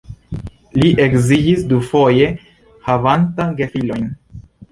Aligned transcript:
Li 0.83 0.87
edziĝis 1.03 1.67
dufoje 1.73 2.31
havanta 2.87 3.49
gefilojn. 3.63 4.09